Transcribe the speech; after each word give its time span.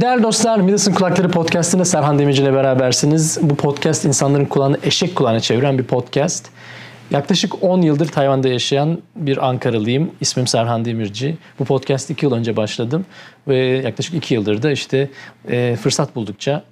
Değerli 0.00 0.22
dostlar, 0.22 0.60
Midas'ın 0.60 0.92
Kulakları 0.92 1.28
Podcast'ında 1.28 1.84
Serhan 1.84 2.18
Demirci 2.18 2.42
ile 2.42 2.52
berabersiniz. 2.52 3.38
Bu 3.42 3.56
podcast 3.56 4.04
insanların 4.04 4.44
kulağını 4.44 4.78
eşek 4.82 5.16
kulağına 5.16 5.40
çeviren 5.40 5.78
bir 5.78 5.84
podcast. 5.84 6.48
Yaklaşık 7.10 7.62
10 7.62 7.82
yıldır 7.82 8.08
Tayvan'da 8.08 8.48
yaşayan 8.48 9.02
bir 9.16 9.48
Ankaralıyım. 9.48 10.10
İsmim 10.20 10.46
Serhan 10.46 10.84
Demirci. 10.84 11.36
Bu 11.58 11.64
podcast 11.64 12.10
2 12.10 12.26
yıl 12.26 12.32
önce 12.32 12.56
başladım. 12.56 13.06
Ve 13.48 13.56
yaklaşık 13.56 14.14
2 14.14 14.34
yıldır 14.34 14.62
da 14.62 14.70
işte 14.70 15.10
e, 15.48 15.76
fırsat 15.82 16.14
buldukça 16.14 16.64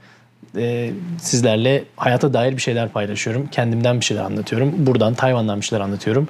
e, 0.56 0.90
sizlerle 1.20 1.84
hayata 1.96 2.32
dair 2.32 2.56
bir 2.56 2.62
şeyler 2.62 2.88
paylaşıyorum. 2.88 3.46
Kendimden 3.46 4.00
bir 4.00 4.04
şeyler 4.04 4.22
anlatıyorum. 4.24 4.74
Buradan 4.78 5.14
Tayvan'dan 5.14 5.60
bir 5.60 5.66
şeyler 5.66 5.84
anlatıyorum. 5.84 6.28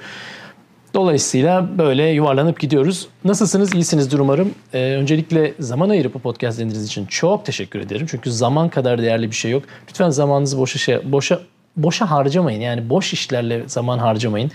Dolayısıyla 0.95 1.79
böyle 1.79 2.09
yuvarlanıp 2.09 2.61
gidiyoruz. 2.61 3.09
Nasılsınız? 3.25 3.75
İyisinizdir 3.75 4.19
umarım. 4.19 4.55
Ee, 4.75 4.79
öncelikle 4.79 5.55
zaman 5.59 5.89
ayırıp 5.89 6.15
bu 6.15 6.19
podcast 6.19 6.59
dinlediğiniz 6.59 6.87
için 6.87 7.07
çok 7.07 7.47
teşekkür 7.47 7.81
ederim. 7.81 8.07
Çünkü 8.11 8.33
zaman 8.33 8.69
kadar 8.69 9.03
değerli 9.03 9.31
bir 9.31 9.37
şey 9.37 9.51
yok. 9.51 9.63
Lütfen 9.89 10.11
zamanınızı 10.11 10.59
boşa 10.59 10.79
şey, 10.79 11.13
boşa 11.13 11.41
boşa 11.77 12.11
harcamayın. 12.11 12.61
Yani 12.61 12.91
boş 12.91 13.13
işlerle 13.13 13.63
zaman 13.67 13.99
harcamayın. 13.99 14.51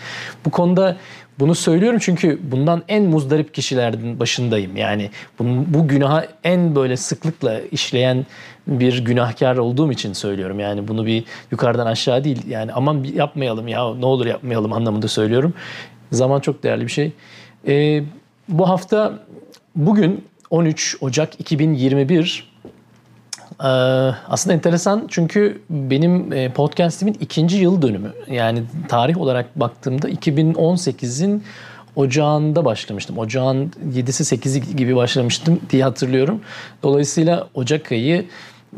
Bu 0.45 0.52
konuda 0.52 0.98
bunu 1.39 1.55
söylüyorum 1.55 1.99
çünkü 2.02 2.40
bundan 2.51 2.84
en 2.88 3.04
muzdarip 3.04 3.54
kişilerden 3.54 4.20
başındayım. 4.20 4.77
Yani 4.77 5.09
bunun, 5.40 5.73
bu 5.73 5.88
günaha 5.88 6.26
en 6.43 6.76
böyle 6.76 6.98
sıklıkla 6.98 7.59
işleyen 7.71 8.26
bir 8.67 9.05
günahkar 9.05 9.57
olduğum 9.57 9.91
için 9.91 10.13
söylüyorum. 10.13 10.59
Yani 10.59 10.88
bunu 10.88 11.05
bir 11.05 11.23
yukarıdan 11.51 11.85
aşağı 11.85 12.23
değil. 12.23 12.48
Yani 12.48 12.73
aman 12.73 13.04
yapmayalım 13.04 13.67
ya 13.67 13.95
ne 13.95 14.05
olur 14.05 14.26
yapmayalım 14.26 14.73
anlamında 14.73 15.07
söylüyorum. 15.07 15.54
Zaman 16.11 16.39
çok 16.39 16.63
değerli 16.63 16.84
bir 16.84 16.91
şey. 16.91 17.11
Ee, 17.67 18.03
bu 18.49 18.70
hafta 18.70 19.20
bugün 19.75 20.25
13 20.49 20.98
Ocak 21.02 21.39
2021 21.39 22.57
ee, 23.63 23.67
aslında 24.27 24.53
enteresan 24.53 25.05
çünkü 25.09 25.62
benim 25.70 26.34
e, 26.34 26.49
podcastimin 26.49 27.17
ikinci 27.20 27.57
yıl 27.57 27.82
dönümü. 27.82 28.13
Yani 28.32 28.63
tarih 28.87 29.17
olarak 29.17 29.59
baktığımda 29.59 30.09
2018'in 30.09 31.43
ocağında 31.95 32.65
başlamıştım. 32.65 33.17
Ocağın 33.17 33.71
7'si 33.93 34.35
8'i 34.35 34.76
gibi 34.76 34.95
başlamıştım 34.95 35.60
diye 35.70 35.84
hatırlıyorum. 35.84 36.41
Dolayısıyla 36.84 37.48
Ocak 37.54 37.91
ayı 37.91 38.26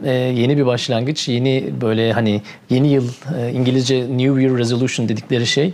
e, 0.03 0.11
yeni 0.11 0.57
bir 0.57 0.65
başlangıç, 0.65 1.27
yeni 1.27 1.69
böyle 1.81 2.13
hani 2.13 2.41
yeni 2.69 2.87
yıl 2.87 3.09
e, 3.39 3.51
İngilizce 3.51 3.99
New 3.99 4.41
Year 4.41 4.57
Resolution 4.57 5.09
dedikleri 5.09 5.47
şey. 5.47 5.73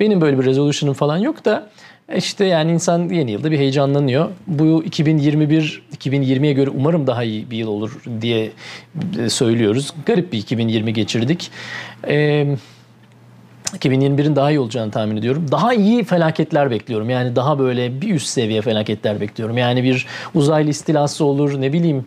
Benim 0.00 0.20
böyle 0.20 0.38
bir 0.38 0.44
resolution'ım 0.44 0.94
falan 0.94 1.16
yok 1.16 1.44
da 1.44 1.68
işte 2.16 2.44
yani 2.44 2.72
insan 2.72 3.08
yeni 3.08 3.30
yılda 3.30 3.50
bir 3.50 3.58
heyecanlanıyor. 3.58 4.28
Bu 4.46 4.84
2021 4.84 5.82
2020'ye 5.96 6.52
göre 6.52 6.70
umarım 6.70 7.06
daha 7.06 7.24
iyi 7.24 7.50
bir 7.50 7.56
yıl 7.56 7.68
olur 7.68 8.02
diye 8.20 8.50
e, 9.18 9.30
söylüyoruz. 9.30 9.92
Garip 10.06 10.32
bir 10.32 10.38
2020 10.38 10.92
geçirdik. 10.92 11.50
Ee, 12.08 12.46
2021'in 13.66 14.36
daha 14.36 14.50
iyi 14.50 14.60
olacağını 14.60 14.90
tahmin 14.90 15.16
ediyorum. 15.16 15.46
Daha 15.52 15.74
iyi 15.74 16.04
felaketler 16.04 16.70
bekliyorum. 16.70 17.10
Yani 17.10 17.36
daha 17.36 17.58
böyle 17.58 18.00
bir 18.00 18.14
üst 18.14 18.26
seviye 18.26 18.62
felaketler 18.62 19.20
bekliyorum. 19.20 19.58
Yani 19.58 19.82
bir 19.82 20.06
uzaylı 20.34 20.70
istilası 20.70 21.24
olur 21.24 21.60
ne 21.60 21.72
bileyim. 21.72 22.06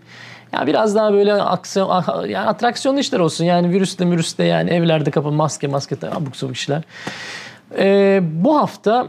Ya 0.53 0.67
biraz 0.67 0.95
daha 0.95 1.13
böyle 1.13 1.33
aksiyon, 1.33 2.03
yani 2.27 2.47
atraksiyonlu 2.47 2.99
işler 2.99 3.19
olsun. 3.19 3.45
Yani 3.45 3.69
virüste 3.69 4.11
virüste 4.11 4.43
yani 4.43 4.69
evlerde 4.69 5.11
kapı 5.11 5.31
maske 5.31 5.67
maske 5.67 5.95
abuk 6.11 6.35
sabuk 6.35 6.55
işler. 6.55 6.83
Ee, 7.77 8.21
bu 8.23 8.57
hafta 8.57 9.07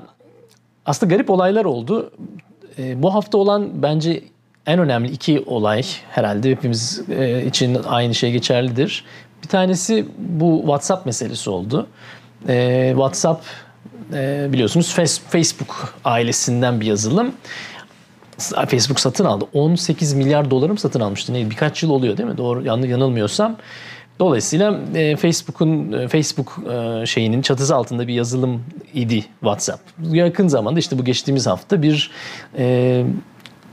aslında 0.86 1.14
garip 1.14 1.30
olaylar 1.30 1.64
oldu. 1.64 2.12
Ee, 2.78 3.02
bu 3.02 3.14
hafta 3.14 3.38
olan 3.38 3.82
bence 3.82 4.22
en 4.66 4.78
önemli 4.78 5.10
iki 5.10 5.40
olay 5.46 5.82
herhalde 6.10 6.50
hepimiz 6.50 7.02
e, 7.10 7.44
için 7.46 7.78
aynı 7.88 8.14
şey 8.14 8.32
geçerlidir. 8.32 9.04
Bir 9.42 9.48
tanesi 9.48 10.06
bu 10.18 10.58
WhatsApp 10.60 11.06
meselesi 11.06 11.50
oldu. 11.50 11.86
Ee, 12.48 12.88
WhatsApp 12.90 13.44
e, 14.12 14.48
biliyorsunuz 14.52 14.94
Facebook 15.30 15.94
ailesinden 16.04 16.80
bir 16.80 16.86
yazılım. 16.86 17.32
Facebook 18.38 19.00
satın 19.00 19.24
aldı. 19.24 19.44
18 19.52 20.14
milyar 20.14 20.50
dolarım 20.50 20.78
satın 20.78 21.00
almıştı. 21.00 21.34
Ne, 21.34 21.50
birkaç 21.50 21.82
yıl 21.82 21.90
oluyor 21.90 22.16
değil 22.16 22.28
mi? 22.28 22.38
Doğru 22.38 22.64
yanılmıyorsam. 22.64 23.56
Dolayısıyla 24.20 24.80
e, 24.94 25.16
Facebook'un 25.16 25.92
e, 25.92 26.08
Facebook 26.08 26.58
e, 26.72 27.06
şeyinin 27.06 27.42
çatısı 27.42 27.76
altında 27.76 28.08
bir 28.08 28.14
yazılım 28.14 28.64
idi 28.94 29.24
WhatsApp. 29.40 29.82
Yakın 30.12 30.48
zamanda 30.48 30.80
işte 30.80 30.98
bu 30.98 31.04
geçtiğimiz 31.04 31.46
hafta 31.46 31.82
bir 31.82 32.10
e, 32.58 33.04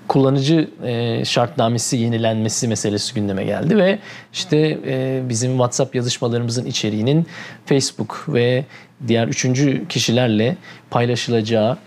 kullanıcı 0.07 0.69
e, 0.83 1.25
şartnamesi 1.25 1.97
yenilenmesi 1.97 2.67
meselesi 2.67 3.13
gündeme 3.15 3.43
geldi 3.43 3.77
ve 3.77 3.99
işte 4.33 4.79
e, 4.85 5.21
bizim 5.29 5.51
WhatsApp 5.51 5.95
yazışmalarımızın 5.95 6.65
içeriğinin 6.65 7.27
Facebook 7.65 8.25
ve 8.27 8.65
diğer 9.07 9.27
üçüncü 9.27 9.87
kişilerle 9.87 10.57
paylaşılacağı 10.89 11.77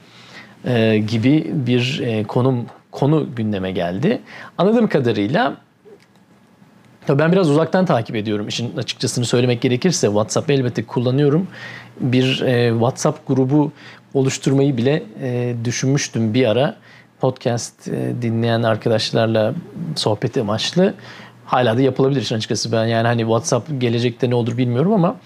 e, 0.64 0.98
gibi 0.98 1.50
bir 1.54 2.00
e, 2.04 2.24
konum 2.24 2.66
konu 2.90 3.28
gündeme 3.36 3.72
geldi. 3.72 4.20
Anladığım 4.58 4.88
kadarıyla 4.88 5.56
ben 7.18 7.32
biraz 7.32 7.50
uzaktan 7.50 7.86
takip 7.86 8.16
ediyorum 8.16 8.48
işin 8.48 8.76
açıkçasını 8.76 9.24
söylemek 9.24 9.60
gerekirse. 9.60 10.06
WhatsApp 10.06 10.50
elbette 10.50 10.84
kullanıyorum. 10.86 11.48
Bir 12.00 12.40
e, 12.40 12.70
WhatsApp 12.70 13.26
grubu 13.26 13.72
oluşturmayı 14.14 14.76
bile 14.76 15.02
e, 15.22 15.54
düşünmüştüm 15.64 16.34
bir 16.34 16.46
ara. 16.46 16.76
Podcast 17.20 17.88
e, 17.88 18.22
dinleyen 18.22 18.62
arkadaşlarla 18.62 19.54
sohbet 19.96 20.36
amaçlı. 20.36 20.94
Hala 21.46 21.76
da 21.76 21.82
yapılabilir 21.82 22.22
işin 22.22 22.36
açıkçası. 22.36 22.72
Ben 22.72 22.86
yani 22.86 23.06
hani 23.06 23.20
WhatsApp 23.20 23.80
gelecekte 23.80 24.30
ne 24.30 24.34
olur 24.34 24.56
bilmiyorum 24.56 24.92
ama 24.92 25.16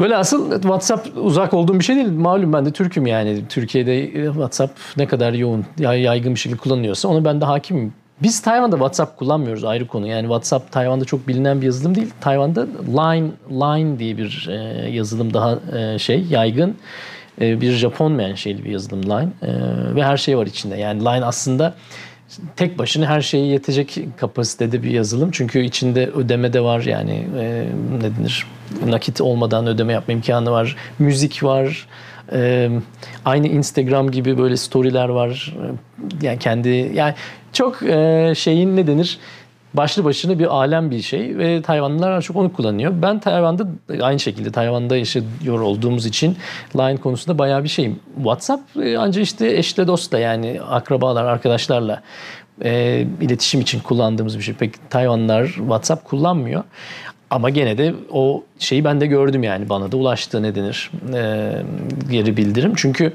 Böyle 0.00 0.16
asıl 0.16 0.52
WhatsApp 0.52 1.08
uzak 1.16 1.54
olduğum 1.54 1.78
bir 1.78 1.84
şey 1.84 1.96
değil. 1.96 2.08
Malum 2.08 2.52
ben 2.52 2.66
de 2.66 2.72
Türk'üm 2.72 3.06
yani. 3.06 3.42
Türkiye'de 3.48 4.10
WhatsApp 4.26 4.78
ne 4.96 5.06
kadar 5.06 5.32
yoğun, 5.32 5.66
yaygın 5.78 6.34
bir 6.34 6.40
şekilde 6.40 6.60
kullanılıyorsa 6.60 7.08
onu 7.08 7.24
ben 7.24 7.40
de 7.40 7.44
hakimim. 7.44 7.92
Biz 8.22 8.40
Tayvan'da 8.40 8.76
WhatsApp 8.76 9.18
kullanmıyoruz 9.18 9.64
ayrı 9.64 9.86
konu. 9.86 10.06
Yani 10.06 10.22
WhatsApp 10.22 10.72
Tayvan'da 10.72 11.04
çok 11.04 11.28
bilinen 11.28 11.60
bir 11.60 11.66
yazılım 11.66 11.94
değil. 11.94 12.10
Tayvan'da 12.20 12.66
Line 12.86 13.30
Line 13.50 13.98
diye 13.98 14.18
bir 14.18 14.48
e, 14.50 14.90
yazılım 14.90 15.34
daha 15.34 15.58
e, 15.78 15.98
şey 15.98 16.24
yaygın. 16.30 16.76
E, 17.40 17.60
bir 17.60 17.72
Japon 17.72 18.12
menşeli 18.12 18.64
bir 18.64 18.70
yazılım 18.70 19.02
Line 19.02 19.28
e, 19.42 19.50
ve 19.94 20.04
her 20.04 20.16
şey 20.16 20.38
var 20.38 20.46
içinde. 20.46 20.76
Yani 20.76 21.00
Line 21.00 21.24
aslında 21.24 21.74
tek 22.56 22.78
başına 22.78 23.06
her 23.06 23.20
şeye 23.20 23.46
yetecek 23.46 23.98
kapasitede 24.16 24.82
bir 24.82 24.90
yazılım. 24.90 25.30
Çünkü 25.30 25.64
içinde 25.64 26.06
ödeme 26.06 26.52
de 26.52 26.60
var 26.60 26.80
yani 26.80 27.28
e, 27.38 27.66
ne 28.02 28.16
denir 28.18 28.46
nakit 28.86 29.20
olmadan 29.20 29.66
ödeme 29.66 29.92
yapma 29.92 30.14
imkanı 30.14 30.50
var. 30.50 30.76
Müzik 30.98 31.42
var. 31.42 31.86
E, 32.32 32.70
aynı 33.24 33.48
Instagram 33.48 34.10
gibi 34.10 34.38
böyle 34.38 34.56
storyler 34.56 35.08
var. 35.08 35.54
Yani 36.22 36.38
kendi 36.38 36.68
yani 36.94 37.14
çok 37.52 37.82
e, 37.82 38.32
şeyin 38.36 38.76
ne 38.76 38.86
denir 38.86 39.18
başlı 39.74 40.04
başına 40.04 40.38
bir 40.38 40.56
alem 40.56 40.90
bir 40.90 41.02
şey 41.02 41.38
ve 41.38 41.62
Tayvanlılar 41.62 42.22
çok 42.22 42.36
onu 42.36 42.52
kullanıyor. 42.52 42.92
Ben 43.02 43.20
Tayvan'da 43.20 43.66
aynı 44.00 44.20
şekilde 44.20 44.52
Tayvan'da 44.52 44.96
yaşıyor 44.96 45.60
olduğumuz 45.60 46.06
için 46.06 46.36
Line 46.76 46.96
konusunda 46.96 47.38
bayağı 47.38 47.64
bir 47.64 47.68
şeyim. 47.68 48.00
WhatsApp 48.16 48.62
ancak 48.98 49.24
işte 49.24 49.56
eşle 49.56 49.86
dostla 49.86 50.18
yani 50.18 50.60
akrabalar, 50.68 51.24
arkadaşlarla 51.24 52.02
e, 52.64 53.06
iletişim 53.20 53.60
için 53.60 53.80
kullandığımız 53.80 54.38
bir 54.38 54.42
şey. 54.42 54.54
Pek 54.54 54.90
Tayvanlılar 54.90 55.46
WhatsApp 55.46 56.04
kullanmıyor. 56.04 56.64
Ama 57.30 57.50
gene 57.50 57.78
de 57.78 57.94
o 58.12 58.44
şeyi 58.58 58.84
ben 58.84 59.00
de 59.00 59.06
gördüm 59.06 59.42
yani 59.42 59.68
bana 59.68 59.92
da 59.92 59.96
ulaştı 59.96 60.42
ne 60.42 60.54
denir 60.54 60.90
e, 61.14 61.52
geri 62.10 62.36
bildirim. 62.36 62.72
Çünkü 62.76 63.12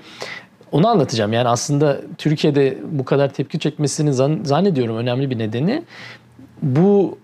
onu 0.72 0.88
anlatacağım. 0.88 1.33
Yani 1.33 1.47
aslında 1.47 2.01
Türkiye'de 2.17 2.77
bu 2.91 3.05
kadar 3.05 3.33
tepki 3.33 3.59
çekmesini 3.59 4.13
zannediyorum 4.44 4.97
önemli 4.97 5.29
bir 5.29 5.39
nedeni 5.39 5.83
bu 6.61 7.17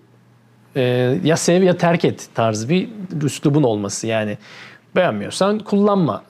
e, 0.76 0.82
ya 1.24 1.36
sev 1.36 1.62
ya 1.62 1.76
terk 1.76 2.04
et 2.04 2.28
tarzı 2.34 2.68
bir 2.68 2.88
üslubun 3.22 3.62
olması. 3.62 4.06
Yani 4.06 4.38
beğenmiyorsan 4.96 5.58
kullanma. 5.58 6.22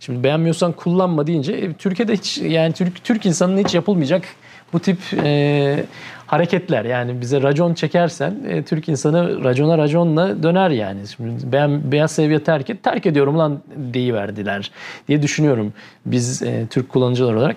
Şimdi 0.00 0.24
beğenmiyorsan 0.24 0.72
kullanma 0.72 1.26
deyince 1.26 1.52
e, 1.52 1.72
Türkiye'de 1.72 2.12
hiç 2.12 2.38
yani 2.38 2.72
Türk 2.72 3.04
Türk 3.04 3.26
insanının 3.26 3.64
hiç 3.64 3.74
yapılmayacak 3.74 4.24
bu 4.72 4.80
tip 4.80 4.98
e, 5.22 5.84
hareketler 6.30 6.84
yani 6.84 7.20
bize 7.20 7.42
racon 7.42 7.74
çekersen 7.74 8.34
e, 8.48 8.62
Türk 8.62 8.88
insanı 8.88 9.44
racona 9.44 9.78
raconla 9.78 10.42
döner 10.42 10.70
yani. 10.70 11.00
Şimdi 11.16 11.52
ben 11.52 11.92
beyaz 11.92 12.12
seviye 12.12 12.44
terk 12.44 12.70
et, 12.70 12.82
terk 12.82 13.06
ediyorum 13.06 13.38
lan 13.38 13.60
verdiler 13.94 14.70
diye 15.08 15.22
düşünüyorum 15.22 15.72
biz 16.06 16.42
e, 16.42 16.66
Türk 16.70 16.88
kullanıcılar 16.88 17.34
olarak. 17.34 17.56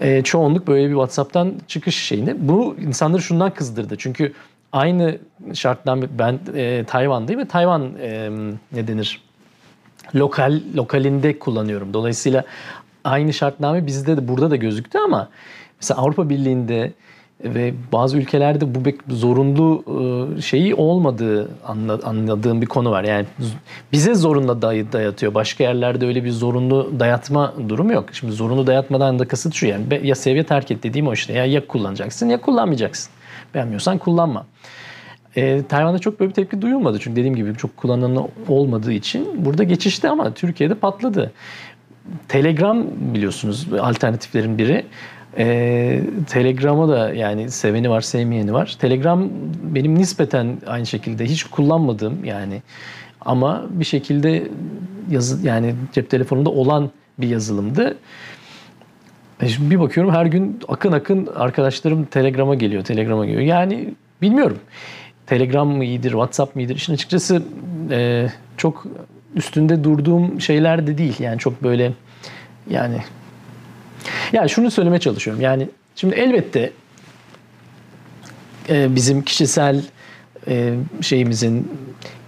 E, 0.00 0.22
çoğunluk 0.22 0.66
böyle 0.66 0.86
bir 0.86 0.92
WhatsApp'tan 0.92 1.54
çıkış 1.68 1.96
şeyini. 1.96 2.48
Bu 2.48 2.76
insanları 2.86 3.22
şundan 3.22 3.54
kızdırdı. 3.54 3.96
Çünkü 3.98 4.32
aynı 4.72 5.18
şarttan 5.54 6.04
ben 6.18 6.38
e, 6.54 6.84
Tayvan'dayım 6.84 7.40
ve 7.40 7.44
Tayvan 7.44 7.92
e, 8.00 8.30
ne 8.72 8.88
denir? 8.88 9.22
Lokal 10.14 10.60
lokalinde 10.76 11.38
kullanıyorum. 11.38 11.94
Dolayısıyla 11.94 12.44
aynı 13.04 13.32
şartname 13.32 13.86
bizde 13.86 14.16
de 14.16 14.28
burada 14.28 14.50
da 14.50 14.56
gözüktü 14.56 14.98
ama 14.98 15.28
mesela 15.80 16.00
Avrupa 16.00 16.28
Birliği'nde 16.28 16.92
ve 17.44 17.74
bazı 17.92 18.18
ülkelerde 18.18 18.74
bu 18.74 18.84
bir 18.84 18.94
zorunlu 19.08 19.84
e, 20.38 20.40
şeyi 20.40 20.74
olmadığı 20.74 21.48
anla- 21.66 22.00
anladığım 22.04 22.60
bir 22.62 22.66
konu 22.66 22.90
var. 22.90 23.04
Yani 23.04 23.26
bize 23.92 24.14
zorunlu 24.14 24.52
day- 24.52 24.92
dayatıyor. 24.92 25.34
Başka 25.34 25.64
yerlerde 25.64 26.06
öyle 26.06 26.24
bir 26.24 26.30
zorunlu 26.30 26.92
dayatma 27.00 27.54
durumu 27.68 27.92
yok. 27.92 28.04
Şimdi 28.12 28.32
zorunlu 28.32 28.66
dayatmadan 28.66 29.18
da 29.18 29.28
kasıt 29.28 29.54
şu 29.54 29.66
yani 29.66 29.84
ya 30.02 30.14
seviye 30.14 30.44
terk 30.44 30.70
et 30.70 30.82
dediğim 30.82 31.08
o 31.08 31.12
işte. 31.12 31.32
Ya, 31.32 31.44
ya 31.44 31.66
kullanacaksın 31.66 32.28
ya 32.28 32.40
kullanmayacaksın. 32.40 33.10
Beğenmiyorsan 33.54 33.98
kullanma. 33.98 34.46
E, 35.36 35.62
Tayvan'da 35.68 35.98
çok 35.98 36.20
böyle 36.20 36.28
bir 36.30 36.34
tepki 36.34 36.62
duyulmadı. 36.62 36.98
Çünkü 37.00 37.16
dediğim 37.16 37.36
gibi 37.36 37.54
çok 37.54 37.76
kullanılan 37.76 38.28
olmadığı 38.48 38.92
için 38.92 39.44
burada 39.44 39.64
geçişti 39.64 40.08
ama 40.08 40.34
Türkiye'de 40.34 40.74
patladı. 40.74 41.32
Telegram 42.28 42.84
biliyorsunuz 43.14 43.66
alternatiflerin 43.80 44.58
biri. 44.58 44.86
Ee, 45.36 46.02
Telegram'a 46.26 46.88
da 46.88 47.14
yani 47.14 47.50
seveni 47.50 47.90
var 47.90 48.00
sevmeyeni 48.00 48.52
var. 48.52 48.76
Telegram 48.80 49.28
benim 49.62 49.98
nispeten 49.98 50.58
aynı 50.66 50.86
şekilde 50.86 51.24
hiç 51.24 51.44
kullanmadığım 51.44 52.24
yani 52.24 52.62
ama 53.20 53.66
bir 53.70 53.84
şekilde 53.84 54.48
yazı 55.10 55.46
yani 55.46 55.74
cep 55.92 56.10
telefonunda 56.10 56.50
olan 56.50 56.90
bir 57.18 57.28
yazılımdı. 57.28 57.96
E 59.40 59.48
şimdi 59.48 59.70
bir 59.70 59.80
bakıyorum 59.80 60.12
her 60.12 60.26
gün 60.26 60.60
akın 60.68 60.92
akın 60.92 61.28
arkadaşlarım 61.34 62.04
Telegram'a 62.04 62.54
geliyor, 62.54 62.84
Telegram'a 62.84 63.26
geliyor. 63.26 63.42
Yani 63.42 63.94
bilmiyorum. 64.22 64.58
Telegram 65.26 65.68
mı 65.68 65.84
iyidir, 65.84 66.10
WhatsApp 66.10 66.56
mı 66.56 66.62
iyidir? 66.62 66.76
İşin 66.76 66.94
açıkçası 66.94 67.42
e, 67.90 68.28
çok 68.56 68.86
üstünde 69.34 69.84
durduğum 69.84 70.40
şeyler 70.40 70.86
de 70.86 70.98
değil. 70.98 71.16
Yani 71.18 71.38
çok 71.38 71.62
böyle 71.62 71.92
yani 72.70 72.96
yani 74.32 74.50
şunu 74.50 74.70
söylemeye 74.70 75.00
çalışıyorum. 75.00 75.42
Yani 75.42 75.68
şimdi 75.96 76.14
elbette 76.14 76.72
e, 78.68 78.94
bizim 78.94 79.22
kişisel 79.22 79.82
e, 80.48 80.74
şeyimizin, 81.00 81.72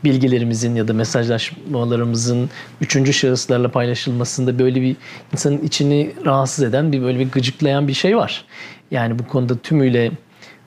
bilgilerimizin 0.05 0.75
ya 0.75 0.88
da 0.88 0.93
mesajlaşmalarımızın 0.93 2.50
üçüncü 2.81 3.12
şahıslarla 3.12 3.70
paylaşılmasında 3.70 4.58
böyle 4.58 4.82
bir 4.82 4.97
insanın 5.32 5.58
içini 5.58 6.12
rahatsız 6.25 6.64
eden 6.64 6.93
bir 6.93 7.02
böyle 7.02 7.19
bir 7.19 7.31
gıcıklayan 7.31 7.88
bir 7.88 7.94
şey 7.94 8.17
var. 8.17 8.44
Yani 8.91 9.19
bu 9.19 9.26
konuda 9.26 9.58
tümüyle 9.58 10.11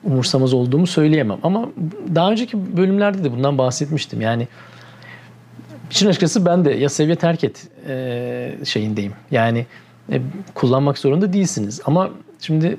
umursamaz 0.04 0.54
olduğumu 0.54 0.86
söyleyemem. 0.86 1.38
Ama 1.42 1.68
daha 2.14 2.30
önceki 2.30 2.76
bölümlerde 2.76 3.24
de 3.24 3.32
bundan 3.32 3.58
bahsetmiştim. 3.58 4.20
Yani 4.20 4.48
İşin 5.90 6.08
açıkçası 6.08 6.46
ben 6.46 6.64
de 6.64 6.70
ya 6.70 6.88
seviye 6.88 7.16
terk 7.16 7.44
et 7.44 7.66
e, 7.88 8.64
şeyindeyim. 8.64 9.12
Yani 9.30 9.66
e, 10.12 10.20
kullanmak 10.54 10.98
zorunda 10.98 11.32
değilsiniz. 11.32 11.80
Ama 11.84 12.10
şimdi 12.40 12.76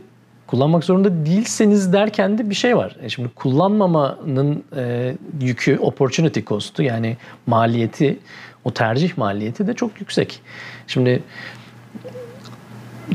kullanmak 0.48 0.83
zorunda 0.83 1.25
değilseniz 1.25 1.94
derken 1.94 2.38
de 2.38 2.50
bir 2.50 2.56
şey 2.56 2.77
var. 2.77 2.95
E, 3.01 3.10
şimdi 3.10 3.30
kullanmamanın 3.30 4.63
e, 4.75 5.16
yükü, 5.42 5.77
opportunity 5.77 6.39
cost'u 6.39 6.83
yani 6.83 7.18
maliyeti, 7.48 8.19
o 8.63 8.72
tercih 8.72 9.18
maliyeti 9.18 9.68
de 9.68 9.74
çok 9.74 10.00
yüksek. 10.00 10.42
Şimdi 10.88 11.24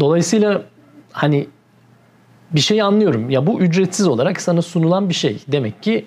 dolayısıyla 0.00 0.62
hani 1.12 1.46
bir 2.50 2.60
şey 2.60 2.82
anlıyorum. 2.82 3.30
Ya 3.30 3.46
bu 3.46 3.60
ücretsiz 3.60 4.06
olarak 4.06 4.40
sana 4.40 4.62
sunulan 4.62 5.08
bir 5.08 5.14
şey. 5.14 5.38
Demek 5.48 5.82
ki 5.82 6.06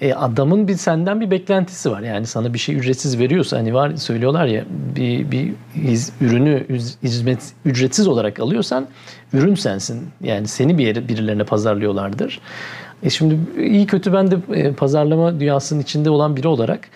e, 0.00 0.14
adamın 0.14 0.68
bir 0.68 0.76
senden 0.76 1.20
bir 1.20 1.30
beklentisi 1.30 1.90
var. 1.90 2.00
Yani 2.00 2.26
sana 2.26 2.54
bir 2.54 2.58
şey 2.58 2.76
ücretsiz 2.76 3.18
veriyorsa 3.18 3.58
hani 3.58 3.74
var 3.74 3.96
söylüyorlar 3.96 4.46
ya 4.46 4.64
bir 4.96 5.30
bir 5.30 5.52
hiz, 5.74 6.12
ürünü 6.20 6.66
hizmet 7.02 7.52
ücretsiz 7.64 8.08
olarak 8.08 8.40
alıyorsan 8.40 8.86
ürün 9.32 9.54
sensin. 9.54 10.08
Yani 10.20 10.48
seni 10.48 10.78
bir 10.78 10.86
yere 10.86 11.08
birilerine 11.08 11.44
pazarlıyorlardır. 11.44 12.40
E 13.02 13.10
şimdi 13.10 13.38
iyi 13.58 13.86
kötü 13.86 14.12
ben 14.12 14.30
de 14.30 14.36
e, 14.54 14.72
pazarlama 14.72 15.40
dünyasının 15.40 15.80
içinde 15.80 16.10
olan 16.10 16.36
biri 16.36 16.48
olarak 16.48 16.88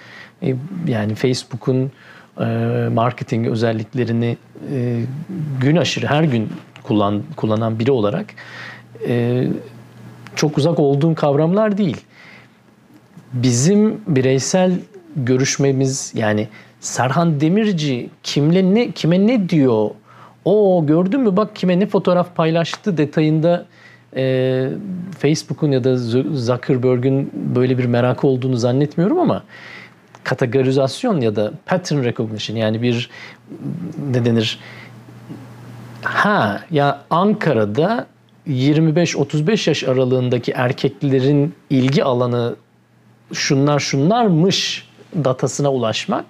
e, 0.43 0.55
yani 0.87 1.15
Facebook'un 1.15 1.93
e, 2.41 2.45
marketing 2.93 3.49
özelliklerini 3.49 4.37
e, 4.73 5.01
gün 5.61 5.77
aşırı 5.77 6.07
her 6.07 6.23
gün 6.23 6.49
kullan 6.83 7.23
kullanan 7.37 7.79
biri 7.79 7.91
olarak 7.91 8.27
e, 9.09 9.47
çok 10.37 10.59
uzak 10.59 10.79
olduğum 10.79 11.15
kavramlar 11.15 11.79
değil 11.79 11.97
bizim 13.33 14.01
bireysel 14.07 14.73
görüşmemiz 15.17 16.13
yani 16.15 16.49
Serhan 16.81 17.41
Demirci 17.41 18.11
kimle 18.23 18.75
ne 18.75 18.91
kime 18.91 19.27
ne 19.27 19.49
diyor? 19.49 19.91
O 20.45 20.87
gördün 20.87 21.21
mü 21.21 21.37
bak 21.37 21.57
kime 21.57 21.81
ne 21.81 21.87
fotoğraf 21.87 22.37
paylaştı 22.37 22.97
detayında 22.97 23.67
e, 24.17 24.69
Facebook'un 25.19 25.73
ya 25.73 25.85
da 25.85 25.97
Zuckerberg'ün 25.97 27.31
böyle 27.35 27.79
bir 27.79 27.85
merakı 27.85 28.27
olduğunu 28.27 28.57
zannetmiyorum 28.57 29.19
ama 29.19 29.43
kategorizasyon 30.25 31.21
ya 31.21 31.37
da 31.37 31.53
pattern 31.67 32.05
recognition 32.05 32.57
yani 32.57 32.83
bir 32.83 33.11
ne 34.13 34.25
denir 34.25 34.59
ha 36.03 36.61
ya 36.71 37.03
Ankara'da 37.11 38.07
25-35 38.49 39.71
yaş 39.71 39.85
aralığındaki 39.85 40.53
erkeklerin 40.53 41.55
ilgi 41.71 42.05
alanı 42.05 42.57
şunlar 43.33 43.79
şunlarmış 43.79 44.89
datasına 45.25 45.73
ulaşmak 45.73 46.25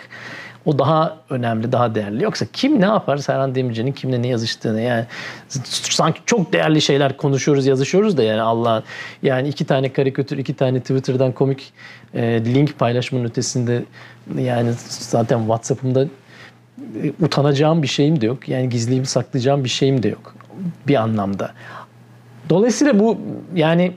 o 0.68 0.78
daha 0.78 1.16
önemli, 1.30 1.72
daha 1.72 1.94
değerli. 1.94 2.24
Yoksa 2.24 2.46
kim 2.52 2.80
ne 2.80 2.84
yapar 2.84 3.16
Serhan 3.16 3.54
Demirci'nin 3.54 3.92
kimle 3.92 4.22
ne 4.22 4.28
yazıştığını 4.28 4.80
yani 4.80 5.04
sanki 5.72 6.20
çok 6.26 6.52
değerli 6.52 6.82
şeyler 6.82 7.16
konuşuyoruz, 7.16 7.66
yazışıyoruz 7.66 8.16
da 8.16 8.22
yani 8.22 8.40
Allah 8.40 8.82
yani 9.22 9.48
iki 9.48 9.64
tane 9.64 9.92
karikatür, 9.92 10.38
iki 10.38 10.54
tane 10.54 10.80
Twitter'dan 10.80 11.32
komik 11.32 11.72
e, 12.14 12.44
link 12.44 12.78
paylaşmanın 12.78 13.24
ötesinde 13.24 13.84
yani 14.38 14.70
zaten 14.88 15.38
WhatsApp'ımda 15.38 16.02
e, 16.02 17.12
utanacağım 17.24 17.82
bir 17.82 17.88
şeyim 17.88 18.20
de 18.20 18.26
yok. 18.26 18.48
Yani 18.48 18.68
gizleyip 18.68 19.06
saklayacağım 19.06 19.64
bir 19.64 19.68
şeyim 19.68 20.02
de 20.02 20.08
yok 20.08 20.34
bir 20.88 20.94
anlamda. 20.94 21.52
Dolayısıyla 22.50 22.98
bu 22.98 23.18
yani 23.54 23.92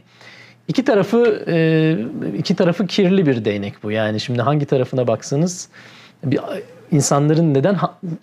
İki 0.72 0.86
tarafı 0.86 1.44
e, 1.48 1.98
iki 2.38 2.56
tarafı 2.56 2.88
kirli 2.88 3.26
bir 3.26 3.46
değnek 3.46 3.84
bu. 3.84 3.92
Yani 3.92 4.20
şimdi 4.20 4.42
hangi 4.42 4.66
tarafına 4.66 5.08
baksanız 5.08 5.70
bir 6.24 6.40
insanların 6.92 7.54
neden 7.54 7.78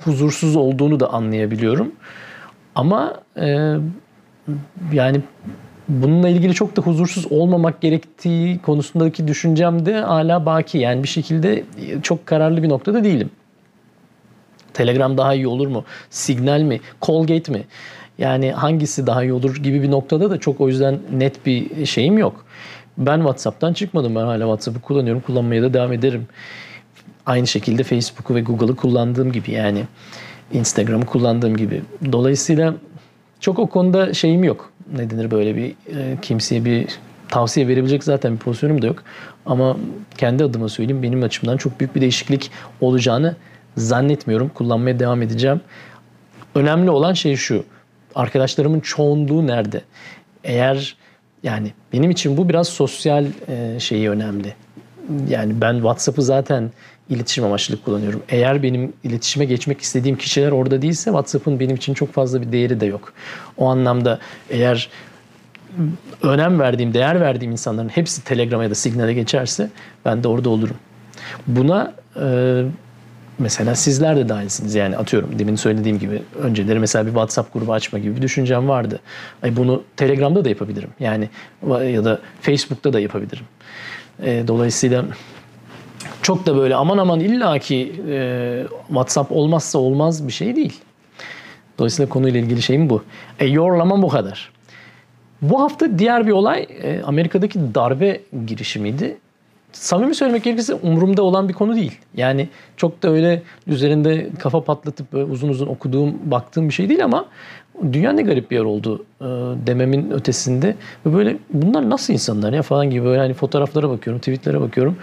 huzursuz 0.04 0.56
olduğunu 0.56 1.00
da 1.00 1.12
anlayabiliyorum. 1.12 1.92
Ama 2.74 3.14
e, 3.36 3.74
yani 4.92 5.20
bununla 5.88 6.28
ilgili 6.28 6.54
çok 6.54 6.76
da 6.76 6.82
huzursuz 6.82 7.32
olmamak 7.32 7.80
gerektiği 7.80 8.58
konusundaki 8.58 9.28
düşüncem 9.28 9.86
de 9.86 10.00
hala 10.00 10.46
baki. 10.46 10.78
Yani 10.78 11.02
bir 11.02 11.08
şekilde 11.08 11.64
çok 12.02 12.26
kararlı 12.26 12.62
bir 12.62 12.68
noktada 12.68 13.04
değilim. 13.04 13.30
Telegram 14.74 15.18
daha 15.18 15.34
iyi 15.34 15.46
olur 15.46 15.66
mu? 15.66 15.84
Signal 16.10 16.60
mi? 16.60 16.80
Colgate 17.02 17.52
mi? 17.52 17.64
Yani 18.18 18.52
hangisi 18.52 19.06
daha 19.06 19.22
iyi 19.22 19.32
olur 19.32 19.56
gibi 19.56 19.82
bir 19.82 19.90
noktada 19.90 20.30
da 20.30 20.38
çok 20.38 20.60
o 20.60 20.68
yüzden 20.68 20.98
net 21.12 21.46
bir 21.46 21.86
şeyim 21.86 22.18
yok. 22.18 22.44
Ben 22.98 23.16
WhatsApp'tan 23.16 23.72
çıkmadım. 23.72 24.14
Ben 24.14 24.20
hala 24.20 24.42
WhatsApp'ı 24.42 24.80
kullanıyorum. 24.80 25.22
Kullanmaya 25.22 25.62
da 25.62 25.74
devam 25.74 25.92
ederim. 25.92 26.26
Aynı 27.26 27.46
şekilde 27.46 27.82
Facebook'u 27.82 28.34
ve 28.34 28.40
Google'ı 28.40 28.76
kullandığım 28.76 29.32
gibi 29.32 29.50
yani 29.50 29.84
Instagram'ı 30.52 31.06
kullandığım 31.06 31.56
gibi. 31.56 31.82
Dolayısıyla 32.12 32.74
çok 33.40 33.58
o 33.58 33.66
konuda 33.66 34.14
şeyim 34.14 34.44
yok. 34.44 34.72
Ne 34.96 35.10
denir 35.10 35.30
böyle 35.30 35.56
bir 35.56 35.70
e, 35.70 36.18
kimseye 36.22 36.64
bir 36.64 36.86
tavsiye 37.28 37.68
verebilecek 37.68 38.04
zaten 38.04 38.32
bir 38.34 38.38
pozisyonum 38.38 38.82
da 38.82 38.86
yok. 38.86 39.02
Ama 39.46 39.76
kendi 40.16 40.44
adıma 40.44 40.68
söyleyeyim 40.68 41.02
benim 41.02 41.22
açımdan 41.22 41.56
çok 41.56 41.80
büyük 41.80 41.94
bir 41.94 42.00
değişiklik 42.00 42.50
olacağını 42.80 43.36
zannetmiyorum. 43.76 44.48
Kullanmaya 44.48 44.98
devam 44.98 45.22
edeceğim. 45.22 45.60
Önemli 46.54 46.90
olan 46.90 47.12
şey 47.12 47.36
şu 47.36 47.64
arkadaşlarımın 48.14 48.80
çoğunluğu 48.80 49.46
nerede? 49.46 49.82
Eğer 50.44 50.96
yani 51.42 51.72
benim 51.92 52.10
için 52.10 52.36
bu 52.36 52.48
biraz 52.48 52.68
sosyal 52.68 53.26
e, 53.48 53.80
şeyi 53.80 54.10
önemli. 54.10 54.54
Yani 55.28 55.60
ben 55.60 55.74
WhatsApp'ı 55.74 56.22
zaten 56.22 56.70
iletişim 57.10 57.44
amaçlı 57.44 57.82
kullanıyorum. 57.82 58.22
Eğer 58.28 58.62
benim 58.62 58.92
iletişime 59.04 59.44
geçmek 59.44 59.80
istediğim 59.80 60.18
kişiler 60.18 60.50
orada 60.50 60.82
değilse 60.82 61.04
WhatsApp'ın 61.04 61.60
benim 61.60 61.76
için 61.76 61.94
çok 61.94 62.12
fazla 62.12 62.42
bir 62.42 62.52
değeri 62.52 62.80
de 62.80 62.86
yok. 62.86 63.12
O 63.56 63.66
anlamda 63.66 64.18
eğer 64.50 64.88
önem 66.22 66.60
verdiğim, 66.60 66.94
değer 66.94 67.20
verdiğim 67.20 67.52
insanların 67.52 67.88
hepsi 67.88 68.24
Telegram'a 68.24 68.64
ya 68.64 68.70
da 68.70 68.74
Signal'e 68.74 69.14
geçerse 69.14 69.70
ben 70.04 70.24
de 70.24 70.28
orada 70.28 70.50
olurum. 70.50 70.76
Buna 71.46 71.94
e, 72.20 72.64
Mesela 73.38 73.74
sizler 73.74 74.16
de 74.16 74.28
dahilsiniz 74.28 74.74
yani 74.74 74.96
atıyorum 74.96 75.38
demin 75.38 75.56
söylediğim 75.56 75.98
gibi 75.98 76.22
önceleri 76.42 76.78
mesela 76.78 77.06
bir 77.06 77.10
WhatsApp 77.10 77.52
grubu 77.52 77.72
açma 77.72 77.98
gibi 77.98 78.16
bir 78.16 78.22
düşüncem 78.22 78.68
vardı. 78.68 79.00
Ay 79.42 79.56
bunu 79.56 79.82
Telegram'da 79.96 80.44
da 80.44 80.48
yapabilirim. 80.48 80.90
Yani 81.00 81.28
ya 81.92 82.04
da 82.04 82.20
Facebook'ta 82.40 82.92
da 82.92 83.00
yapabilirim. 83.00 83.44
E, 84.22 84.44
dolayısıyla 84.48 85.04
çok 86.22 86.46
da 86.46 86.56
böyle 86.56 86.74
aman 86.74 86.98
aman 86.98 87.20
illaki 87.20 88.02
e, 88.08 88.64
WhatsApp 88.88 89.32
olmazsa 89.32 89.78
olmaz 89.78 90.26
bir 90.26 90.32
şey 90.32 90.56
değil. 90.56 90.80
Dolayısıyla 91.78 92.08
konuyla 92.08 92.40
ilgili 92.40 92.62
şeyim 92.62 92.90
bu. 92.90 93.04
E, 93.40 93.46
yorlama 93.46 94.02
bu 94.02 94.08
kadar. 94.08 94.50
Bu 95.42 95.60
hafta 95.60 95.98
diğer 95.98 96.26
bir 96.26 96.32
olay 96.32 96.66
e, 96.82 97.02
Amerika'daki 97.02 97.74
darbe 97.74 98.20
girişimiydi. 98.46 99.16
Samimi 99.72 100.14
söylemek 100.14 100.44
gerekirse 100.44 100.74
umurumda 100.74 101.22
olan 101.22 101.48
bir 101.48 101.54
konu 101.54 101.76
değil. 101.76 101.98
Yani 102.16 102.48
çok 102.76 103.02
da 103.02 103.10
öyle 103.10 103.42
üzerinde 103.66 104.28
kafa 104.38 104.64
patlatıp 104.64 105.12
böyle 105.12 105.24
uzun 105.24 105.48
uzun 105.48 105.66
okuduğum, 105.66 106.14
baktığım 106.24 106.68
bir 106.68 106.74
şey 106.74 106.88
değil 106.88 107.04
ama 107.04 107.26
dünya 107.92 108.12
ne 108.12 108.22
garip 108.22 108.50
bir 108.50 108.56
yer 108.56 108.64
oldu 108.64 109.04
e, 109.20 109.24
dememin 109.66 110.10
ötesinde. 110.10 110.74
Ve 111.06 111.14
böyle 111.14 111.36
bunlar 111.52 111.90
nasıl 111.90 112.12
insanlar 112.12 112.52
ya 112.52 112.62
falan 112.62 112.90
gibi 112.90 113.04
böyle 113.04 113.20
hani 113.20 113.34
fotoğraflara 113.34 113.90
bakıyorum, 113.90 114.20
tweetlere 114.20 114.60
bakıyorum. 114.60 114.96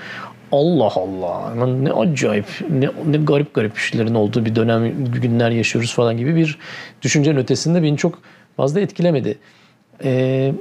Allah 0.51 0.91
Allah 0.95 1.65
ne 1.65 1.91
acayip 1.91 2.45
ne, 2.69 2.89
ne 3.05 3.17
garip 3.17 3.53
garip 3.53 3.77
işlerin 3.77 4.15
olduğu 4.15 4.45
bir 4.45 4.55
dönem 4.55 5.05
günler 5.21 5.51
yaşıyoruz 5.51 5.93
falan 5.93 6.17
gibi 6.17 6.35
bir 6.35 6.57
düşüncenin 7.01 7.37
ötesinde 7.37 7.83
beni 7.83 7.97
çok 7.97 8.19
fazla 8.57 8.79
etkilemedi. 8.79 9.37
Ee, 10.03 10.53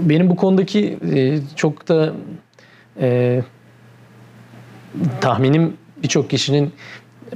benim 0.00 0.30
bu 0.30 0.36
konudaki 0.36 0.98
e, 1.14 1.38
çok 1.56 1.88
da 1.88 2.12
e, 3.00 3.42
tahminim 5.20 5.76
birçok 6.02 6.30
kişinin 6.30 6.72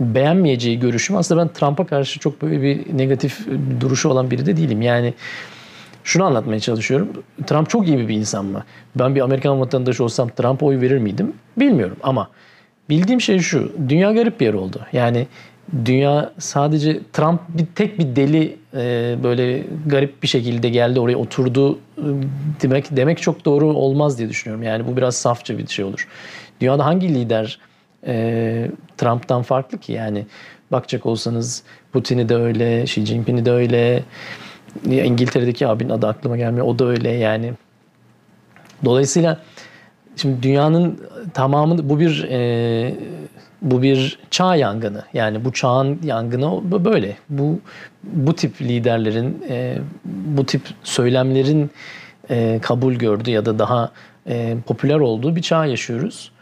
beğenmeyeceği 0.00 0.80
görüşüm 0.80 1.16
aslında 1.16 1.40
ben 1.40 1.52
Trump'a 1.52 1.86
karşı 1.86 2.20
çok 2.20 2.42
böyle 2.42 2.62
bir 2.62 2.98
negatif 2.98 3.46
duruşu 3.80 4.08
olan 4.08 4.30
biri 4.30 4.46
de 4.46 4.56
değilim. 4.56 4.82
Yani 4.82 5.14
şunu 6.04 6.24
anlatmaya 6.24 6.60
çalışıyorum. 6.60 7.08
Trump 7.46 7.70
çok 7.70 7.88
iyi 7.88 8.08
bir 8.08 8.14
insan 8.14 8.44
mı? 8.44 8.64
Ben 8.96 9.14
bir 9.14 9.20
Amerikan 9.20 9.60
vatandaşı 9.60 10.04
olsam 10.04 10.28
Trump'a 10.28 10.66
oy 10.66 10.80
verir 10.80 10.98
miydim? 10.98 11.32
Bilmiyorum 11.56 11.96
ama 12.02 12.28
bildiğim 12.90 13.20
şey 13.20 13.38
şu. 13.38 13.72
Dünya 13.88 14.12
garip 14.12 14.40
bir 14.40 14.46
yer 14.46 14.54
oldu. 14.54 14.86
Yani 14.92 15.26
dünya 15.84 16.32
sadece 16.38 17.00
Trump 17.12 17.40
bir 17.48 17.66
tek 17.74 17.98
bir 17.98 18.16
deli 18.16 18.56
e, 18.74 19.16
böyle 19.22 19.64
garip 19.86 20.22
bir 20.22 20.28
şekilde 20.28 20.68
geldi 20.68 21.00
oraya 21.00 21.16
oturdu 21.16 21.78
e, 21.98 22.04
demek 22.62 22.96
demek 22.96 23.22
çok 23.22 23.44
doğru 23.44 23.66
olmaz 23.66 24.18
diye 24.18 24.28
düşünüyorum. 24.28 24.62
Yani 24.62 24.86
bu 24.86 24.96
biraz 24.96 25.16
safça 25.16 25.58
bir 25.58 25.66
şey 25.66 25.84
olur. 25.84 26.08
Dünyada 26.60 26.84
hangi 26.84 27.14
lider 27.14 27.58
e, 28.06 28.70
Trump'tan 28.96 29.42
farklı 29.42 29.78
ki? 29.78 29.92
Yani 29.92 30.26
bakacak 30.72 31.06
olsanız 31.06 31.62
Putin'i 31.92 32.28
de 32.28 32.36
öyle, 32.36 32.82
Xi 32.82 33.06
Jinping'i 33.06 33.44
de 33.44 33.50
öyle. 33.50 34.02
İngiltere'deki 34.84 35.66
abinin 35.66 35.90
adı 35.90 36.06
aklıma 36.06 36.36
gelmiyor. 36.36 36.66
O 36.66 36.78
da 36.78 36.84
öyle 36.84 37.10
yani. 37.10 37.52
Dolayısıyla 38.84 39.40
şimdi 40.16 40.42
dünyanın 40.42 41.00
tamamı 41.34 41.88
bu 41.88 42.00
bir 42.00 42.26
e, 42.30 42.94
bu 43.62 43.82
bir 43.82 44.18
çağ 44.30 44.56
yangını. 44.56 45.02
Yani 45.12 45.44
bu 45.44 45.52
çağın 45.52 45.98
yangını 46.04 46.84
böyle. 46.84 47.16
Bu 47.28 47.60
bu 48.02 48.34
tip 48.34 48.62
liderlerin, 48.62 49.44
e, 49.48 49.78
bu 50.04 50.46
tip 50.46 50.62
söylemlerin 50.82 51.70
e, 52.30 52.58
kabul 52.62 52.94
gördüğü 52.94 53.30
ya 53.30 53.46
da 53.46 53.58
daha 53.58 53.92
e, 54.28 54.56
popüler 54.66 54.98
olduğu 54.98 55.36
bir 55.36 55.42
çağ 55.42 55.66
yaşıyoruz. 55.66 56.32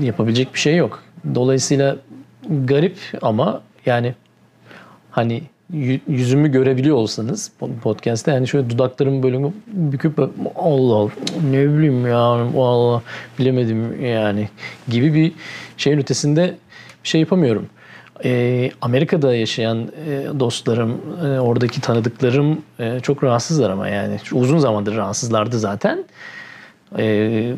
Yapabilecek 0.00 0.54
bir 0.54 0.58
şey 0.58 0.76
yok. 0.76 1.02
Dolayısıyla 1.34 1.96
garip 2.48 2.98
ama 3.22 3.62
yani 3.86 4.14
hani 5.10 5.42
yüzümü 6.08 6.52
görebiliyor 6.52 6.96
olsanız 6.96 7.52
podcast'te 7.82 8.32
yani 8.32 8.48
şöyle 8.48 8.70
dudaklarım 8.70 9.22
böyle 9.22 9.52
büküp 9.66 10.18
Allah 10.56 10.94
Allah 10.94 11.10
ne 11.50 11.68
bileyim 11.68 12.06
ya 12.06 12.18
Allah 12.18 13.02
bilemedim 13.38 14.04
yani 14.04 14.48
gibi 14.88 15.14
bir 15.14 15.32
şeyin 15.76 15.98
ötesinde 15.98 16.54
bir 17.04 17.08
şey 17.08 17.20
yapamıyorum. 17.20 17.66
Ee, 18.24 18.70
Amerika'da 18.80 19.34
yaşayan 19.34 19.78
e, 20.08 20.40
dostlarım, 20.40 21.00
e, 21.24 21.40
oradaki 21.40 21.80
tanıdıklarım 21.80 22.62
e, 22.78 23.00
çok 23.00 23.24
rahatsızlar 23.24 23.70
ama 23.70 23.88
yani 23.88 24.16
uzun 24.32 24.58
zamandır 24.58 24.96
rahatsızlardı 24.96 25.58
zaten. 25.58 26.04
E, 26.98 27.52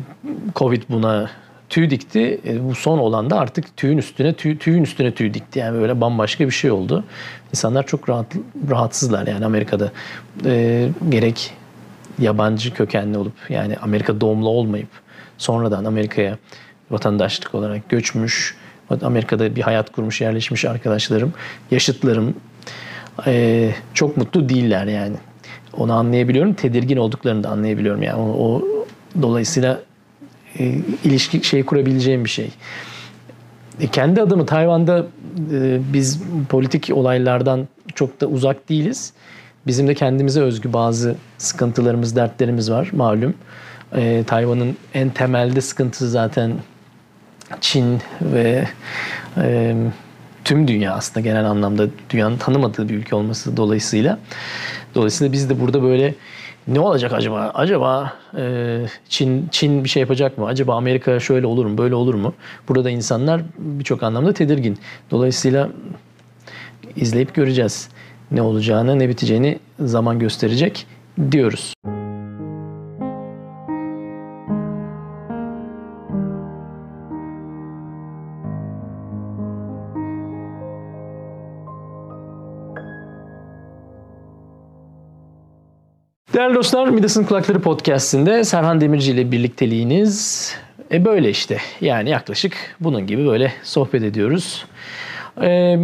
Covid 0.55 0.83
buna 0.89 1.29
tüy 1.73 1.89
dikti. 1.89 2.41
E, 2.45 2.69
bu 2.69 2.75
son 2.75 2.97
olan 2.97 3.29
da 3.29 3.39
artık 3.39 3.77
tüyün 3.77 3.97
üstüne 3.97 4.33
tüy, 4.33 4.57
tüyün 4.57 4.83
üstüne 4.83 5.13
tüy 5.13 5.33
dikti. 5.33 5.59
Yani 5.59 5.79
böyle 5.79 6.01
bambaşka 6.01 6.45
bir 6.45 6.51
şey 6.51 6.71
oldu. 6.71 7.03
İnsanlar 7.49 7.87
çok 7.87 8.09
rahat 8.09 8.25
rahatsızlar 8.69 9.27
yani 9.27 9.45
Amerika'da. 9.45 9.91
E, 10.45 10.89
gerek 11.09 11.53
yabancı 12.19 12.73
kökenli 12.73 13.17
olup 13.17 13.33
yani 13.49 13.77
Amerika 13.77 14.21
doğumlu 14.21 14.49
olmayıp 14.49 14.87
sonradan 15.37 15.85
Amerika'ya 15.85 16.37
vatandaşlık 16.91 17.55
olarak 17.55 17.89
göçmüş, 17.89 18.55
Amerika'da 19.01 19.55
bir 19.55 19.61
hayat 19.61 19.91
kurmuş, 19.91 20.21
yerleşmiş 20.21 20.65
arkadaşlarım, 20.65 21.33
yaşıtlarım 21.71 22.35
e, 23.27 23.71
çok 23.93 24.17
mutlu 24.17 24.49
değiller 24.49 24.85
yani. 24.85 25.15
Onu 25.77 25.93
anlayabiliyorum. 25.93 26.53
Tedirgin 26.53 26.97
olduklarını 26.97 27.43
da 27.43 27.49
anlayabiliyorum 27.49 28.03
yani. 28.03 28.21
O, 28.21 28.45
o 28.45 28.61
dolayısıyla 29.21 29.79
e, 30.59 30.75
ilişki 31.03 31.43
şey 31.43 31.63
kurabileceğim 31.65 32.25
bir 32.25 32.29
şey. 32.29 32.49
E, 33.79 33.87
kendi 33.87 34.21
adımı 34.21 34.45
Tayvan'da 34.45 35.05
e, 35.51 35.79
biz 35.93 36.21
politik 36.49 36.89
olaylardan 36.93 37.67
çok 37.95 38.21
da 38.21 38.27
uzak 38.27 38.69
değiliz. 38.69 39.13
Bizim 39.67 39.87
de 39.87 39.93
kendimize 39.93 40.41
özgü 40.41 40.73
bazı 40.73 41.15
sıkıntılarımız, 41.37 42.15
dertlerimiz 42.15 42.71
var 42.71 42.89
malum. 42.93 43.33
E, 43.95 44.23
Tayvan'ın 44.27 44.77
en 44.93 45.09
temelde 45.09 45.61
sıkıntısı 45.61 46.09
zaten 46.09 46.53
Çin 47.61 48.01
ve 48.21 48.67
e, 49.37 49.75
tüm 50.43 50.67
dünya 50.67 50.93
aslında 50.93 51.19
genel 51.19 51.45
anlamda 51.45 51.87
dünyanın 52.09 52.37
tanımadığı 52.37 52.89
bir 52.89 52.95
ülke 52.95 53.15
olması 53.15 53.57
dolayısıyla. 53.57 54.19
Dolayısıyla 54.95 55.33
biz 55.33 55.49
de 55.49 55.59
burada 55.59 55.83
böyle 55.83 56.15
ne 56.67 56.79
olacak 56.79 57.13
acaba? 57.13 57.51
Acaba 57.53 58.13
e, 58.37 58.85
Çin 59.09 59.47
Çin 59.51 59.83
bir 59.83 59.89
şey 59.89 60.01
yapacak 60.01 60.37
mı? 60.37 60.45
Acaba 60.45 60.75
Amerika 60.75 61.19
şöyle 61.19 61.47
olur 61.47 61.65
mu? 61.65 61.77
Böyle 61.77 61.95
olur 61.95 62.13
mu? 62.13 62.33
Burada 62.69 62.89
insanlar 62.89 63.41
birçok 63.57 64.03
anlamda 64.03 64.33
tedirgin. 64.33 64.77
Dolayısıyla 65.11 65.69
izleyip 66.95 67.35
göreceğiz. 67.35 67.89
Ne 68.31 68.41
olacağını, 68.41 68.99
ne 68.99 69.09
biteceğini 69.09 69.59
zaman 69.79 70.19
gösterecek 70.19 70.87
diyoruz. 71.31 71.73
Değerli 86.33 86.55
dostlar, 86.55 86.87
Midas'ın 86.87 87.23
Kulakları 87.23 87.61
Podcast'inde 87.61 88.43
Serhan 88.43 88.81
Demirci 88.81 89.11
ile 89.11 89.31
birlikteliğiniz 89.31 90.51
e 90.91 91.05
böyle 91.05 91.29
işte. 91.29 91.57
Yani 91.81 92.09
yaklaşık 92.09 92.75
bunun 92.79 93.07
gibi 93.07 93.25
böyle 93.25 93.53
sohbet 93.63 94.03
ediyoruz. 94.03 94.65
Ee, 95.41 95.79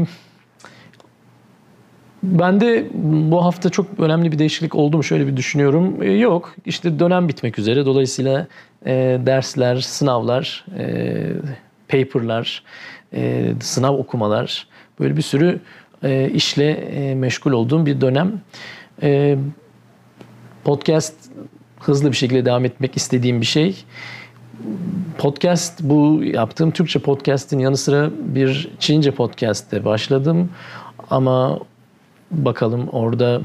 ben 2.24 2.62
de 2.62 2.88
bu 3.30 3.46
hafta 3.46 3.70
çok 3.70 3.86
önemli 4.00 4.32
bir 4.32 4.40
değişiklik 4.40 4.76
oldu 4.76 4.98
mu 4.98 5.04
şöyle 5.04 5.28
bir 5.28 5.38
düşünüyorum. 5.38 6.04
Ee, 6.04 6.12
yok, 6.12 6.56
işte 6.66 7.00
dönem 7.00 7.28
bitmek 7.28 7.60
üzere. 7.60 7.86
Dolayısıyla 7.86 8.48
e, 8.86 9.20
dersler, 9.26 9.76
sınavlar, 9.76 10.66
e, 10.78 11.18
paperlar, 11.90 12.64
e, 13.14 13.52
sınav 13.62 13.94
okumalar 13.94 14.68
böyle 15.00 15.18
bir 15.18 15.22
sürü 15.22 15.60
e, 16.04 16.30
işle 16.30 16.72
e, 16.72 17.16
meşgul 17.16 17.52
olduğum 17.52 17.86
bir 17.86 18.02
dönem. 18.02 18.42
E, 19.04 19.38
podcast 20.70 21.16
hızlı 21.80 22.12
bir 22.12 22.16
şekilde 22.16 22.46
devam 22.46 22.66
etmek 22.66 22.98
istediğim 22.98 23.42
bir 23.42 23.46
şey. 23.46 23.84
Podcast 25.18 25.84
bu 25.84 26.24
yaptığım 26.24 26.72
Türkçe 26.72 27.00
podcast'in 27.00 27.60
yanı 27.60 27.78
sıra 27.78 28.10
bir 28.20 28.72
Çince 28.80 29.12
podcast'te 29.12 29.86
başladım. 29.86 30.50
Ama 31.10 31.60
bakalım 32.32 32.88
orada 32.88 33.42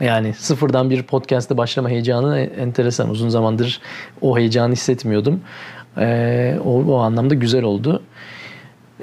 yani 0.00 0.34
sıfırdan 0.34 0.90
bir 0.90 1.02
podcast'te 1.02 1.56
başlama 1.56 1.88
heyecanı 1.88 2.38
enteresan. 2.38 3.10
Uzun 3.10 3.28
zamandır 3.28 3.80
o 4.20 4.38
heyecanı 4.38 4.72
hissetmiyordum. 4.72 5.40
Ee, 5.96 6.58
o, 6.64 6.84
o 6.84 6.96
anlamda 6.98 7.34
güzel 7.34 7.62
oldu. 7.62 8.02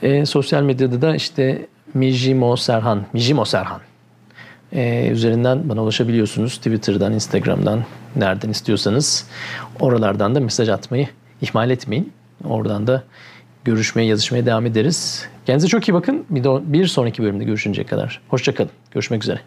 Ee, 0.02 0.26
sosyal 0.26 0.64
medyada 0.64 1.02
da 1.02 1.16
işte 1.16 1.68
Mijimo 1.94 2.56
Serhan, 2.56 3.06
Mijimo 3.14 3.46
Serhan 3.46 3.82
e, 4.76 5.08
üzerinden 5.08 5.70
bana 5.70 5.84
ulaşabiliyorsunuz. 5.84 6.58
Twitter'dan, 6.58 7.14
Instagram'dan, 7.14 7.84
nereden 8.16 8.50
istiyorsanız. 8.50 9.28
Oralardan 9.80 10.36
da 10.36 10.40
mesaj 10.40 10.70
atmayı 10.70 11.08
ihmal 11.42 11.70
etmeyin. 11.70 12.14
Oradan 12.44 12.88
da 12.88 13.04
görüşmeye, 13.64 14.06
yazışmaya 14.06 14.46
devam 14.46 14.66
ederiz. 14.66 15.28
Kendinize 15.46 15.68
çok 15.68 15.90
iyi 15.90 15.94
bakın. 15.94 16.26
Bir, 16.30 16.44
de, 16.44 16.74
bir 16.74 16.88
sonraki 16.88 17.24
bölümde 17.24 17.44
görüşünceye 17.44 17.86
kadar. 17.86 18.22
Hoşçakalın. 18.30 18.72
Görüşmek 18.92 19.24
üzere. 19.24 19.40